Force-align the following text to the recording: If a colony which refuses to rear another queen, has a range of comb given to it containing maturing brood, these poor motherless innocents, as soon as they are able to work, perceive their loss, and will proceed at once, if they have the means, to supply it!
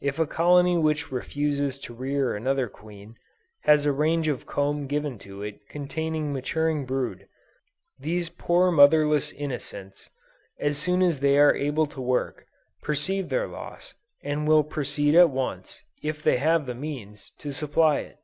If 0.00 0.18
a 0.18 0.26
colony 0.26 0.78
which 0.78 1.12
refuses 1.12 1.78
to 1.80 1.92
rear 1.92 2.34
another 2.34 2.70
queen, 2.70 3.16
has 3.64 3.84
a 3.84 3.92
range 3.92 4.26
of 4.26 4.46
comb 4.46 4.86
given 4.86 5.18
to 5.18 5.42
it 5.42 5.68
containing 5.68 6.32
maturing 6.32 6.86
brood, 6.86 7.28
these 7.98 8.30
poor 8.30 8.70
motherless 8.70 9.30
innocents, 9.30 10.08
as 10.58 10.78
soon 10.78 11.02
as 11.02 11.20
they 11.20 11.38
are 11.38 11.54
able 11.54 11.84
to 11.88 12.00
work, 12.00 12.46
perceive 12.82 13.28
their 13.28 13.46
loss, 13.46 13.92
and 14.22 14.48
will 14.48 14.64
proceed 14.64 15.14
at 15.14 15.28
once, 15.28 15.82
if 16.02 16.22
they 16.22 16.38
have 16.38 16.64
the 16.64 16.74
means, 16.74 17.32
to 17.32 17.52
supply 17.52 17.98
it! 17.98 18.16